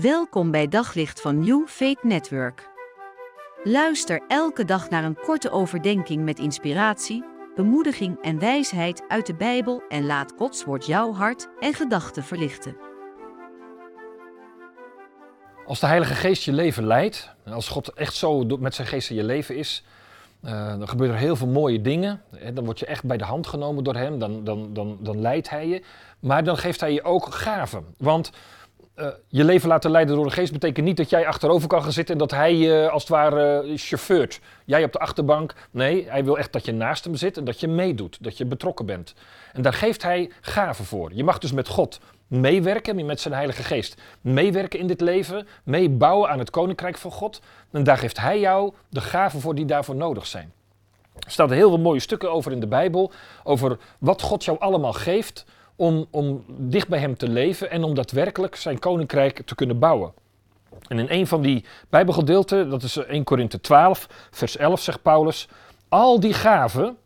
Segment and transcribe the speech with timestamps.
[0.00, 2.68] Welkom bij Daglicht van New Faith Network.
[3.64, 7.24] Luister elke dag naar een korte overdenking met inspiratie,
[7.54, 12.76] bemoediging en wijsheid uit de Bijbel en laat Gods woord jouw hart en gedachten verlichten.
[15.66, 19.16] Als de Heilige Geest je leven leidt, als God echt zo met zijn geest in
[19.16, 19.84] je leven is,
[20.44, 22.22] uh, dan gebeuren er heel veel mooie dingen.
[22.54, 25.50] Dan word je echt bij de hand genomen door Hem, dan, dan, dan, dan leidt
[25.50, 25.82] Hij je.
[26.20, 27.84] Maar dan geeft Hij je ook gaven.
[27.98, 28.30] Want
[28.96, 31.92] uh, je leven laten leiden door de geest betekent niet dat jij achterover kan gaan
[31.92, 34.40] zitten en dat hij je uh, als het ware uh, chauffeurt.
[34.64, 35.54] Jij op de achterbank.
[35.70, 38.46] Nee, hij wil echt dat je naast hem zit en dat je meedoet, dat je
[38.46, 39.14] betrokken bent.
[39.52, 41.10] En daar geeft hij gaven voor.
[41.14, 44.00] Je mag dus met God meewerken, met zijn Heilige Geest.
[44.20, 47.40] Meewerken in dit leven, meebouwen aan het koninkrijk van God.
[47.70, 50.52] En daar geeft hij jou de gaven voor die daarvoor nodig zijn.
[51.14, 53.12] Er staan heel veel mooie stukken over in de Bijbel,
[53.44, 55.44] over wat God jou allemaal geeft
[55.76, 60.12] om, om dicht bij hem te leven en om daadwerkelijk zijn koninkrijk te kunnen bouwen.
[60.88, 65.48] En in een van die Bijbelgedeelten, dat is 1 Korinthe 12, vers 11, zegt Paulus:
[65.88, 66.96] Al die gaven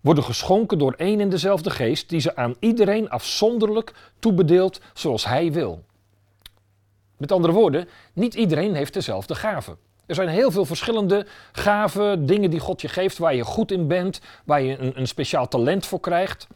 [0.00, 5.52] worden geschonken door één en dezelfde geest, die ze aan iedereen afzonderlijk toebedeelt zoals hij
[5.52, 5.82] wil.
[7.16, 9.76] Met andere woorden, niet iedereen heeft dezelfde gaven.
[10.06, 13.86] Er zijn heel veel verschillende gaven, dingen die God je geeft, waar je goed in
[13.86, 16.46] bent, waar je een, een speciaal talent voor krijgt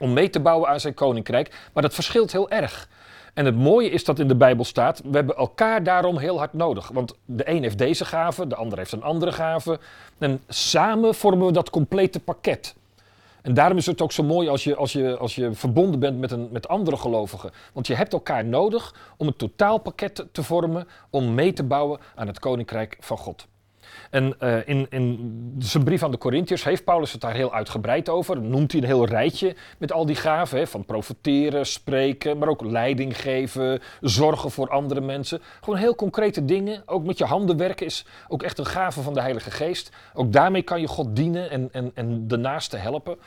[0.00, 1.68] om mee te bouwen aan zijn koninkrijk.
[1.72, 2.88] Maar dat verschilt heel erg.
[3.34, 6.52] En het mooie is dat in de Bijbel staat, we hebben elkaar daarom heel hard
[6.52, 6.88] nodig.
[6.88, 9.78] Want de een heeft deze gave, de ander heeft een andere gave.
[10.18, 12.74] En samen vormen we dat complete pakket.
[13.42, 16.18] En daarom is het ook zo mooi als je, als je, als je verbonden bent
[16.18, 17.50] met, een, met andere gelovigen.
[17.72, 22.26] Want je hebt elkaar nodig om een totaalpakket te vormen om mee te bouwen aan
[22.26, 23.46] het koninkrijk van God.
[24.10, 28.08] En uh, in, in zijn brief aan de Corinthiërs heeft Paulus het daar heel uitgebreid
[28.08, 28.40] over.
[28.40, 30.58] Noemt hij een heel rijtje met al die gaven.
[30.58, 35.40] Hè, van profeteren, spreken, maar ook leiding geven, zorgen voor andere mensen.
[35.60, 36.82] Gewoon heel concrete dingen.
[36.86, 39.90] Ook met je handen werken is ook echt een gave van de Heilige Geest.
[40.14, 43.18] Ook daarmee kan je God dienen en, en, en de naaste helpen.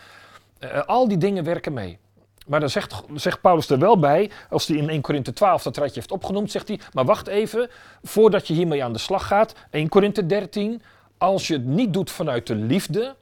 [0.60, 1.98] Uh, al die dingen werken mee.
[2.46, 5.78] Maar dan zegt, zegt, Paulus er wel bij, als hij in 1 Korinthe 12 dat
[5.78, 7.70] rijtje heeft opgenoemd, zegt hij, maar wacht even,
[8.04, 10.82] voordat je hiermee aan de slag gaat, 1 Korinthe 13,
[11.18, 13.16] als je het niet doet vanuit de liefde,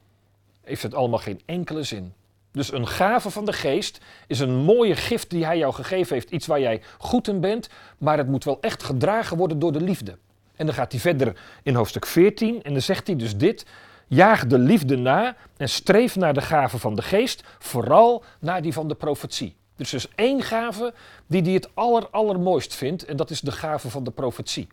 [0.63, 2.13] heeft het allemaal geen enkele zin.
[2.51, 6.29] Dus een gave van de geest is een mooie gift die hij jou gegeven heeft,
[6.29, 9.81] iets waar jij goed in bent, maar het moet wel echt gedragen worden door de
[9.81, 10.17] liefde.
[10.55, 13.65] En dan gaat hij verder in hoofdstuk 14 en dan zegt hij dus dit,
[14.13, 18.73] Jaag de liefde na en streef naar de gave van de geest, vooral naar die
[18.73, 19.55] van de profetie.
[19.75, 20.93] Dus er is één gave
[21.27, 24.67] die hij het aller, allermooist vindt en dat is de gave van de profetie.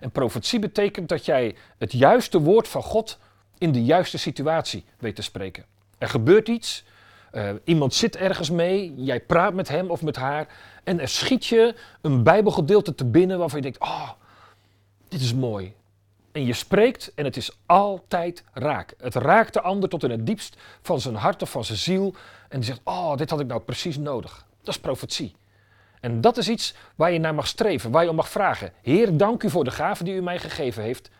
[0.00, 3.18] En profetie betekent dat jij het juiste woord van God
[3.58, 5.64] in de juiste situatie weet te spreken.
[5.98, 6.84] Er gebeurt iets,
[7.32, 10.46] uh, iemand zit ergens mee, jij praat met hem of met haar
[10.84, 14.10] en er schiet je een bijbelgedeelte te binnen waarvan je denkt, oh,
[15.08, 15.74] dit is mooi.
[16.32, 18.94] En je spreekt en het is altijd raak.
[18.98, 22.14] Het raakt de ander tot in het diepst van zijn hart of van zijn ziel.
[22.48, 24.46] En die zegt, oh, dit had ik nou precies nodig.
[24.62, 25.34] Dat is profetie.
[26.00, 28.72] En dat is iets waar je naar mag streven, waar je om mag vragen.
[28.82, 31.10] Heer, dank u voor de gave die u mij gegeven heeft.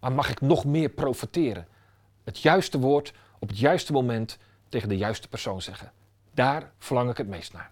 [0.00, 1.66] Maar mag ik nog meer profeteren?
[2.24, 4.38] Het juiste woord op het juiste moment
[4.68, 5.92] tegen de juiste persoon zeggen.
[6.34, 7.70] Daar verlang ik het meest naar.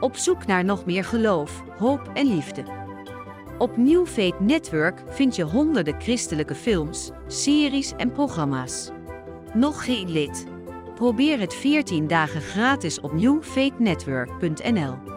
[0.00, 2.85] Op zoek naar nog meer geloof, hoop en liefde.
[3.58, 8.90] Op New Faith Network vind je honderden christelijke films, series en programma's.
[9.52, 10.46] Nog geen lid?
[10.94, 15.15] Probeer het 14 dagen gratis op newfaithnetwork.nl.